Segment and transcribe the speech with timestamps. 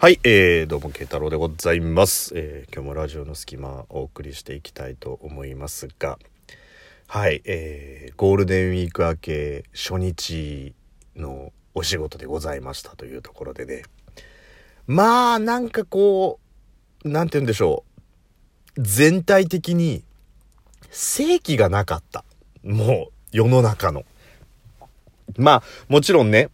[0.00, 2.32] はい、えー、どうも、慶太郎でございます。
[2.36, 6.20] えー、今日もラジオの隙間お送りしていきたいと思いますが、
[7.08, 10.72] はい、えー、ゴールデンウィーク明け初日
[11.16, 13.82] のお仕事でございましたというところでね、
[14.86, 16.38] まあ、なんかこ
[17.02, 17.82] う、なんて言うんでしょ
[18.76, 20.04] う、全体的に
[20.92, 22.24] 正気がなかった。
[22.62, 24.04] もう、世の中の。
[25.36, 26.50] まあ、もちろんね、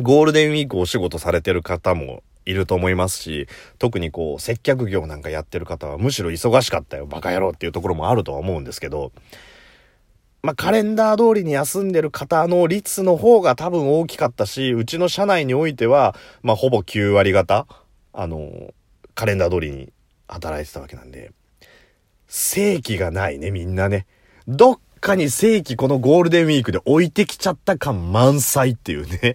[0.00, 9.12] ゴールデンウィークお仕事されてる方もいると思いますし、特にこう、接客業なんかやってる方はむしろ忙しかったよ、バカ野郎っていうところもあるとは思うんですけど、
[10.42, 17.66] まあ、カレンダー通りに休んでる方の率の方が多分大きかったし、うちの社内においては、まあ、ほぼ9割方、
[18.12, 18.72] あの、
[19.14, 19.92] カレンダー通りに
[20.28, 21.32] 働いてたわけなんで、
[22.26, 24.06] 正規がないね、みんなね。
[24.48, 29.34] どっかに正規このゴールデンウィークで置いてきちゃった感満載っていうね。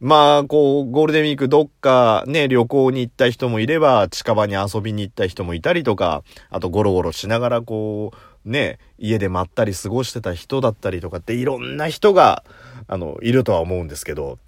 [0.00, 8.12] まあ、こう、ゴールデンウィークどっかね、旅行に行った人もいれば、近場に遊びに行った人もいたりとか、あとゴロゴロしながらこ
[8.44, 12.44] う、ね、家でまったり過ごしてた人だったりとかっていろんな人が、
[12.86, 14.38] あの、いるとは思うんですけど、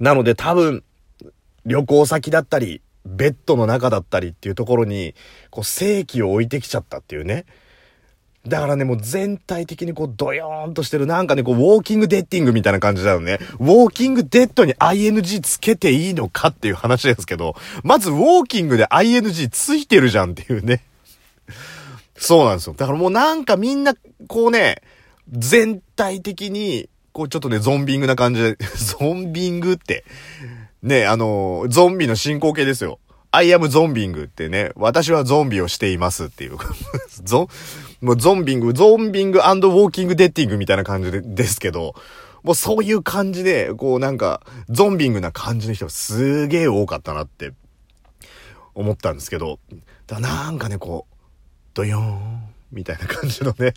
[0.00, 0.82] なので多分、
[1.64, 5.14] 旅行先だったり、ベッドの中だったりっていうところに、
[5.50, 7.46] こう、正規を置いてきちゃったっていうね。
[8.48, 13.38] だからね、もう全体的にこう、ドヨーンとしてる、なんかね、こう、ウォーキングデッティングみたいな感じだよね。
[13.58, 20.82] ウォーキングデッドに ing つけていいのかっていう話ですけど、まずウォーキングで ing ついてるじゃんっていうね。
[22.16, 22.74] そうなんですよ。
[22.74, 23.94] だからもうなんかみんな、
[24.28, 24.82] こうね、
[25.30, 30.04] 全体的に、こうちょっとね、ゾンビングな感じで、 ゾンビングって、
[30.82, 33.00] ね、あの、ゾンビの進行形ですよ。
[33.32, 36.56] I am ゾンビングってね、私はゾンビをしていますっていう。
[37.22, 37.48] ゾン
[38.06, 41.96] もうゾンビング、ゾンビングウォーキングデッティングみたいな感じでですけど、
[42.44, 47.52] もうそういう感じで、こうなんか、ゾンビングな感じの人がすげえ多かったなって
[48.76, 49.58] 思ったんですけど、
[50.06, 51.14] だなんかね、こう、
[51.74, 53.74] ドヨーンみたいな感じのね。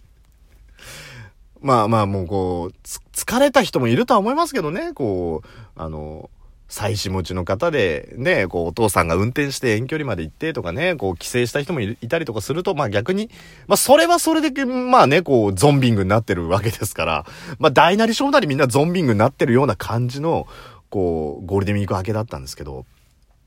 [1.59, 6.29] まあまあもうこう、疲れた人もいるとは思いますけどね、こう、あの、
[6.69, 13.31] 妻子持ちの方で、ね、こう、お父さんが運転して遠距離まで行ってとかね、こう、帰省した人もいたりとかすると、まあ逆に、
[13.67, 17.25] まあそれはそれで、まあね、こう、ゾンビングになってるわけですから、
[17.57, 20.47] まあ大なり小なりみんなゾンビングになってるような感じの、
[20.91, 22.85] こう、ゴールデンウィーク明けだったんですけど、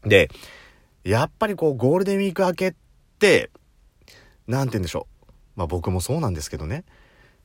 [0.04, 0.28] で、
[1.04, 2.75] やっぱりこう、ゴールデンウィーク明けっ
[3.21, 3.50] て、
[4.49, 5.27] なんて言うんでしょう。
[5.54, 6.84] まあ僕もそうなんですけどね、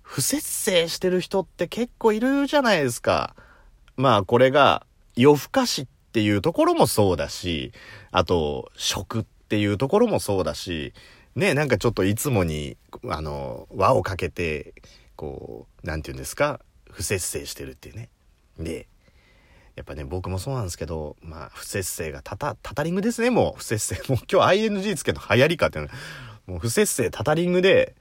[0.01, 3.35] 不節制してる人って結構いるじゃないですか。
[3.95, 4.86] まあこれが、
[5.17, 7.73] 夜更かしっていうところもそうだし、
[8.11, 10.93] あと、食っていうところもそうだし、
[11.35, 12.77] ね、なんかちょっといつもに、
[13.09, 14.73] あの、輪をかけて、
[15.15, 18.09] こう、なんて言うんですか、不節制してるっていうね。
[18.59, 18.87] で、
[19.75, 24.01] やっぱね、僕もそうなんですけど、まあ、不節制がたた、たたリングですね、もう、不節制。
[24.09, 25.91] もう今日 ING つけるの流行りかっていうの。
[26.47, 27.95] もう不節制、たたリングで、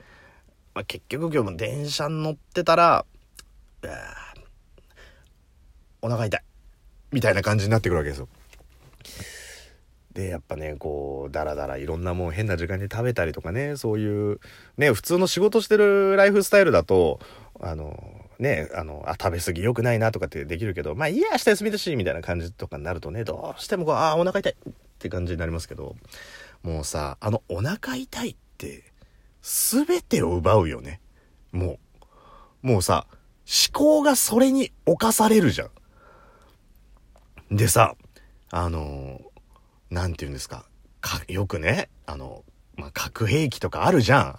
[0.74, 3.04] まあ、結局今日も電車に乗ってたら、
[6.00, 6.45] お腹痛い。
[7.12, 8.28] みたいな感じになってくるわけですよ。
[10.12, 14.40] で、やっぱね、こう、だらだらいろんなもん変な時間に食べたりとかね、そういう、
[14.78, 17.20] ね、普通の仕事してるライフスタイルだと、
[17.60, 25.96] あの、ね、あの、あ、食べ過ぎ良くないなとかってできるけど、まあ、いいや、明日休みだし、みたいな感じとかになるとね、どうしてもこう、ああ、お腹痛いって感じになりますけど、
[26.62, 28.84] もうさ、あの、お腹痛いって、
[29.42, 31.00] すべてを奪うよね。
[31.52, 31.78] も
[32.62, 32.66] う。
[32.66, 33.06] もうさ、
[33.46, 35.70] 思考がそれに侵されるじゃん。
[37.50, 37.94] でさ、
[38.50, 39.20] あの
[39.90, 40.64] なんて言うんですか。
[41.00, 42.44] か、よくね、あの、
[42.76, 44.36] まあ、核兵器とかあるじゃん。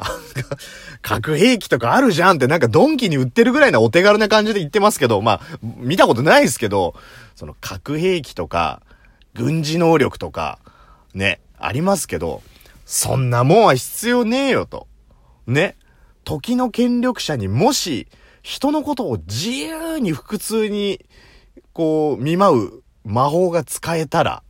[1.01, 6.95] 核兵器とかあるじゃんってなんかドンキに売ってるぐらいなお手軽な感じで言ってますけど、まあ、見たことないですけど、
[7.35, 8.81] その核兵器とか、
[9.34, 10.59] 軍事能力とか、
[11.13, 12.44] ね、ありますけど、
[12.85, 14.88] そんなもんは必要ねえよと。
[15.47, 15.75] ね。
[16.24, 18.07] 時の権力者にもし、
[18.44, 21.06] 人のことを自由に腹痛に、
[21.74, 24.44] こう、見舞う魔法が使えたら、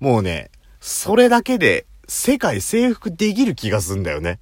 [0.00, 0.50] もうね、
[0.80, 4.38] それだけで世界征服できる気がすんだよね。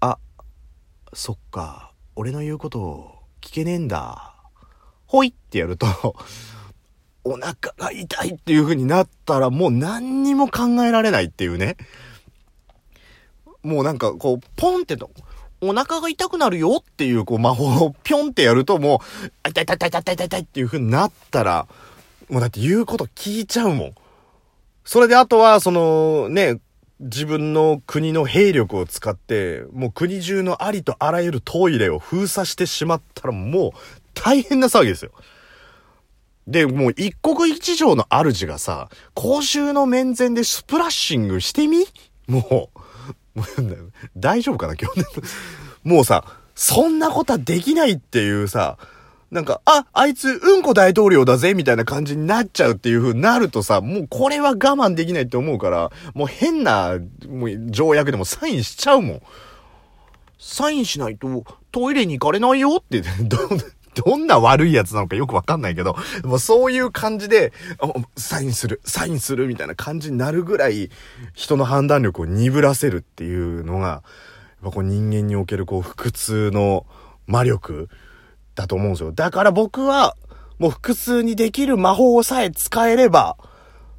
[0.00, 0.18] あ、
[1.12, 4.34] そっか、俺の言うことを聞けねえんだ。
[5.06, 5.86] ほいってやると、
[7.24, 11.76] お腹が痛いっていう風になったらもう何にも考えられないっていうね。
[13.62, 15.10] もうなんかこう、ポンってと、
[15.60, 19.00] お腹が痛くなるよっていうこう魔法をぴょんってやるとも
[19.44, 21.66] う、痛い痛い痛い痛い痛い痛いっていう風になったら、
[22.28, 23.94] もうだって言うこと聞いちゃうもん。
[24.84, 26.60] それであとは、その、ね、
[27.00, 33.70] 自分の国の兵力を使って、もう国中のありとあらゆるトイレを封鎖してしまったらもう
[34.14, 35.12] 大変な騒ぎですよ。
[36.46, 41.86] で、もう一国一城の主がさ、公衆の面前でスプラッシングしてみ？
[42.26, 42.70] も
[43.34, 45.00] う、もう大丈夫かな今日。
[45.00, 45.06] ね
[45.84, 48.78] もうさ、そんなことはできないっていうさ、
[49.30, 56.98] なんか、あ、あいつ、うんこ大統領だぜ、みたいな感じになっちゃうっていう風になるとさ、もうこれは我慢できないって思うから、もう変な、
[57.28, 59.22] もう条約でもサインしちゃうもん。
[60.38, 63.38] サインしないとトイレに行かれないよって、 ど、
[64.02, 65.94] どんな悪いやつなのかよくわかんないけど、
[66.24, 67.52] もうそういう感じで、
[68.16, 70.88] サインする、サインするみたいな感じになるぐらい、
[71.34, 74.02] 人の判断力を鈍らせるっていうのが、やっ
[74.64, 76.86] ぱこう人間におけるこう腹痛の
[77.26, 77.90] 魔力
[78.58, 79.12] だと思うんですよ。
[79.12, 80.16] だから僕は、
[80.58, 83.36] もう腹痛にできる魔法さえ使えれば、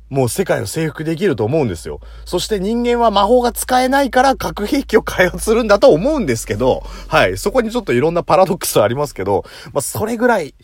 [0.09, 2.01] もう世界を征服できると思うんですよ。
[2.25, 7.38] そして人間は魔法が使えないから核兵器を開発するんだと思うんですけど、はい。
[7.38, 10.56] そこにちょっといろんなパラドックスはありますけど、まあ、それぐらい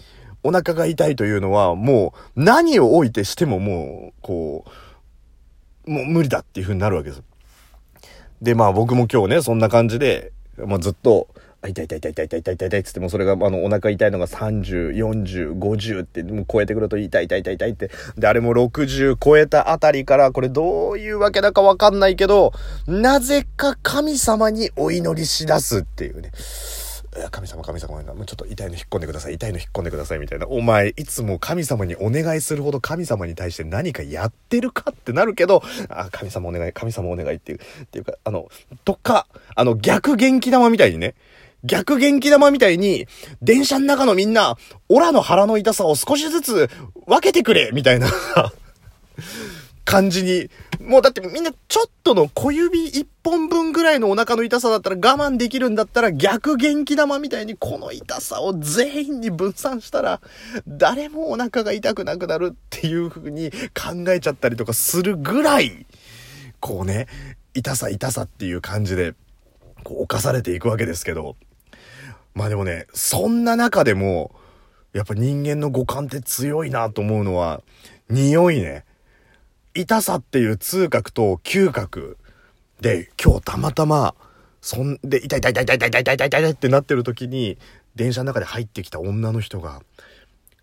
[0.44, 4.66] お腹が痛いというのは、もう何を置いてしてももう、こ
[5.88, 7.24] う、もう無理だっていう風になるわけです。
[8.42, 11.28] で、まあ僕も今日ね、そんな感じで、まあずっと、
[11.66, 17.92] あ、痛い痛い痛い痛い痛い痛い痛い痛いっつってもそれがあのお腹痛いのが30、40、50ってもう超えてくると痛い痛い痛い痛いって。
[18.18, 22.54] で、あれも60超えたあたりからこれどういうわけだかわかんないけど、
[22.88, 26.32] なぜか神様にお祈りしだすっていうね。
[27.32, 38.50] 神様神様もうちょっと痛いの引っ込んでください痛いの引っ込んでくださいみたいなお前いつも神様にお願いするほど神様に対して何かやってるかってなるけどあ神様お願い神様お願いっていうっていうかあの
[38.84, 41.16] とかあの逆元気玉みたいにね
[41.66, 43.08] 逆元気玉みたいに、
[43.42, 44.58] 電車の中のみんな、
[44.90, 46.70] オラの腹の痛さを少しずつ
[47.08, 48.08] 分けてくれみたいな
[49.84, 50.50] 感じに。
[50.82, 60.22] もうだってみんなちょっとの小指一本分ぐらいのお腹の痛さだったら我慢できるんだったら逆元気玉みたいにこの痛さを全員に分散したら
[60.68, 65.86] 誰もお腹が痛くなくなるっていう風に考えちゃったりとかするぐらい
[66.60, 67.08] こうね
[67.54, 69.16] 痛さ痛さっていう感じで
[69.84, 71.36] こう犯されていくわけですけど
[72.36, 74.36] まあでもね、そんな中でも、
[74.94, 77.64] やっぱ人間の五感って強いなと思うのは、
[78.10, 78.86] 匂いね。
[79.74, 82.18] 痛さっていう痛覚と嗅覚
[82.82, 84.16] で、今日たまたま、
[84.62, 87.58] そんで、痛い痛い痛い痛い痛い痛い痛い痛い痛いってなってる時に、
[87.96, 89.82] 電車の中で入ってきた女の人が、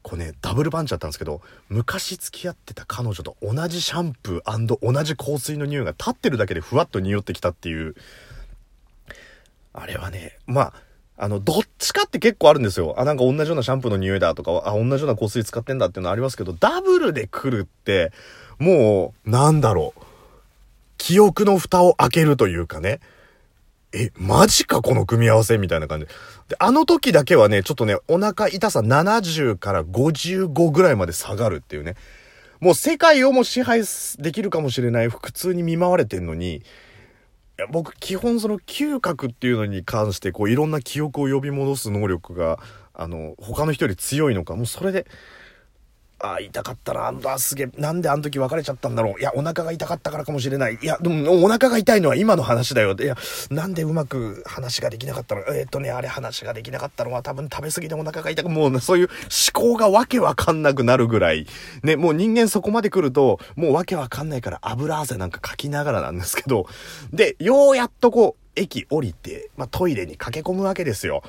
[0.02, 1.40] こうね、ダブルパンチだったんですけど、
[1.70, 7.94] 昔付き合ってた彼女と同じシャンプー同じ香水の匂いが立ってるだけでふわっと匂ってきたっていう、
[9.72, 10.74] あれはね、まあ、
[11.22, 12.96] あの、どっちかって結構あるんですよ。
[12.98, 18.10] あ、なんか同じようなシャンプーの匂いだとか、あ、同じような香水使ってんだっていうのありますけど、ダブルで来るって、
[18.58, 20.00] もう、なんだろう。
[20.98, 22.98] 記憶の蓋を開けるというかね。
[23.92, 26.06] え、マジかこの組み合わせみたいな感じ。
[26.48, 31.94] で、あの時だけはね、ちょっとね、お腹痛さ70から55ぐらいまで下がるっていうね。
[32.58, 33.82] もう世界をも支配
[34.18, 36.62] できるかもしれない腹痛に見舞われてんのに、
[37.70, 42.58] 僕基本その嗅覚っていうのに関してこういろんな記憶を呼び戻す能力が
[42.94, 45.06] あの他の人より強いのかもうそれで
[46.22, 47.12] ああ痛かったな。
[47.32, 47.70] あすげえ。
[47.78, 49.20] なんであの時別れちゃったんだろう。
[49.20, 50.78] いやお腹が痛かったからかもしれない。
[50.80, 52.94] いやでもお腹が痛いのは今の話だよ。
[52.98, 53.16] いや
[53.50, 55.40] なんでうまく話ができなかったの？
[55.42, 59.08] えー、っとねあれ話ができなかったのは多分食べ過ぎでお腹が痛くもうそういう
[59.54, 61.46] 思考がわけわかんなくなるぐらい。
[61.82, 66.66] ねもう人間そこまで来るともうわけわかんないから油汗なんかかきながらなんですけど。
[67.12, 71.22] でようやっとこう駅降りて、まあ、トイレに駆け込むわけですよ。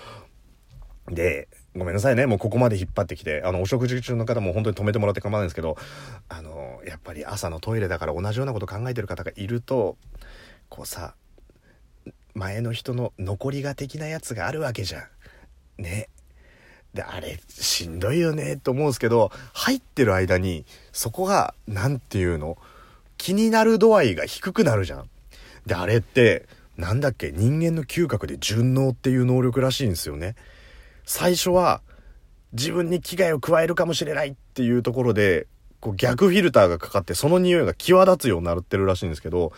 [1.10, 2.26] でごめんなさいね。
[2.28, 5.76] もうここまで引っ張ってきて、あの、お食事中の方も本当に止めてもらって構わないんですけど、
[6.30, 9.98] あの、やっぱり朝のトイレだから同じようなこと考えてる方がいると、
[10.70, 11.16] こうさ、
[12.36, 15.08] 前の人の残りが的なやつがあるわけじゃ
[15.80, 15.82] ん。
[15.82, 16.10] ね。
[16.94, 22.58] で、あれ、しんどいよね、と思うんですけど、入ってる間に、そこが、なんていうの？
[23.18, 25.10] 気になる度合いが低くなるじゃん。
[25.66, 26.46] で、あれって、
[26.78, 27.32] なんだっけ？
[27.32, 30.36] 人間の嗅覚で順応っていう能力らしいんですよね。
[31.06, 31.82] 最初は
[32.54, 35.48] 自分に危害を加えるかもしれないっていうところで、
[35.80, 39.52] こう逆フィルターがかかってその匂いが際立つようになってるらしいんですけど、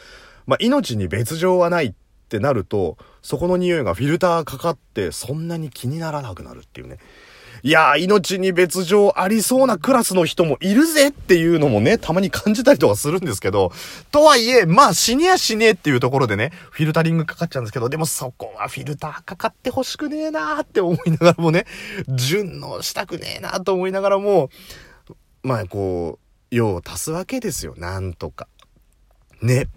[0.48, 1.94] まあ、命に別状はないっ
[2.30, 6.98] てなると、そこの匂いがフィルターかかってそんなに気にならなくなるっていうね。
[7.63, 13.71] いやー、命に別状ありそうなクラスの人もいるぜっていうのもね、たまに感じたりとかするんですけど、
[14.12, 21.65] とはいえ、まあ死にやしねっていうところでね、フィルタリングかかっちゃうんですけど、でもそこはフィルターかかってほしくねえなーって思いながらもね、
[22.09, 24.50] 順応したくねえなーと思いながらも、
[25.43, 28.47] まあこう、用を足すわけですよ、なんとか。
[29.41, 29.67] ね。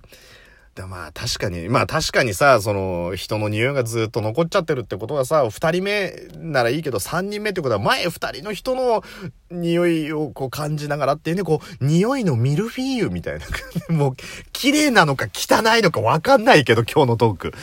[0.78, 9.02] でまあ確かに、まあ確かにさ、その人の匂いがずっと残っちゃってるってことはさ、二人目ならいいけど三人目ってことは前二人の人の
[9.50, 13.47] 匂いをこう感じながらっていうね、こう、匂いのミルフィーユみたいな。
[13.92, 14.16] もう、
[14.52, 17.54] 綺麗なのか汚いのかわかんないけど今日のトーク。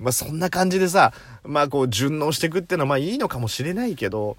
[0.00, 1.12] まあそんな感じでさ、
[1.44, 4.36] まあこう順応していくっていうのはまあいいのかもしれないけど、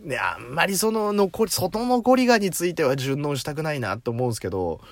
[0.00, 4.82] ね、あんまりその残り、外残りがについては順応したくないなと思うんですけど、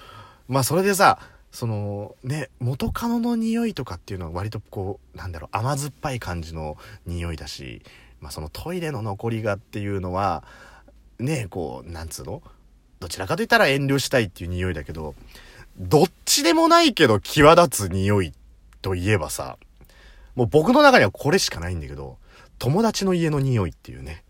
[0.49, 1.18] まあそれでさ、
[1.50, 6.76] そのね元カノの匂いとかっていうのは割とこうなんだろう甘酸っぱい感じの
[7.07, 7.83] 匂いだし、
[8.21, 10.45] まあ、そのトイレの残りがっていうのは
[11.19, 12.43] ねこうなんつうの？
[13.00, 15.14] どちらかといったら遠慮したいっていう匂いだけど
[15.78, 18.33] どっちでもないけど際立つ匂い
[18.83, 19.57] といえばさ
[20.35, 22.19] もう僕の中にはこれしかないんだけど
[22.59, 24.25] 友達の家の匂いっていうね。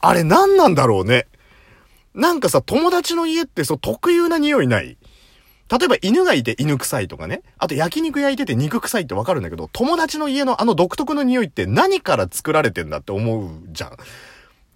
[0.00, 1.26] あれ何なんだろうね。
[2.14, 4.96] なんかさ友達の家ってそう特有な匂いない？
[5.78, 7.42] 例えば犬がいて犬臭いとかね。
[7.58, 13.96] あと焼肉焼いてて肉臭いってわかるんだけど、友達の家のあの独特の匂いって何から作られてんだって思うじゃん。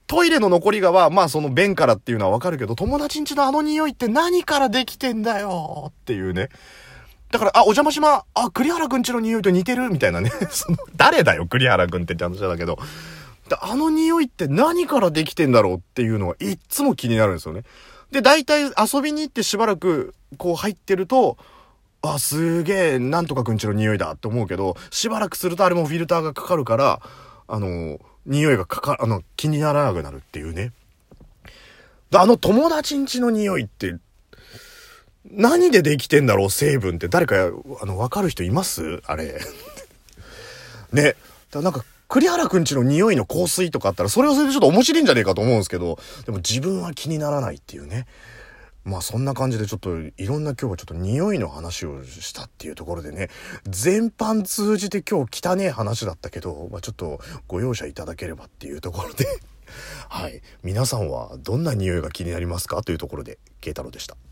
[0.08, 6.48] トイレの残りがは、まあその便からっていうのはわかるけど、友達ん家のあの匂いって何からできてんだよっていうね。
[7.30, 10.32] だから、あ、お邪魔しま、あ、栗原くんちの匂いと似てるみたいなね。
[10.50, 12.78] その、誰だよ、栗原くんってって話だけど。
[13.60, 17.62] あの匂いって何からできてんだろうっていうのはいっつも気になるんですよね。
[18.10, 21.36] で、大体遊びに行ってしばらくこう入ってると、
[22.00, 27.00] あ、すげえ、なんとかくんちの匂いだって思うけど、しばらくするとあれもフィルターがかかるから、
[27.48, 30.72] あの、匂いがかか、あの、気にならなくなるっていうね。
[32.14, 33.96] あの友達んちの匂いって、
[35.30, 37.50] 何でできてんだろう成分って誰か、
[37.82, 39.02] あの、わかる人います？
[39.06, 39.38] あれ。
[40.92, 41.16] ね。
[41.52, 48.06] なんか、栗原くんちの匂いの香水とかあったら、それはそれでちょっと面白いんじゃねえかと思うんですけど、でも自分は気にならないっていうね。
[48.84, 53.28] まあそんな感じでちょっといろんな今日はちょっと匂いの話をしたっていうところでね、
[53.64, 59.26] 全般通じて今日汚ねえ話だったけど、まあちょっとご容赦いただければっていうところで
[60.08, 60.40] はい。
[60.62, 62.82] 皆さんはどんな匂いが気になりますか？
[62.82, 64.16] というところで、慶太郎でした。